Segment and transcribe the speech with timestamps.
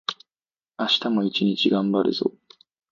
[0.79, 2.33] 明日も一日がんばるぞ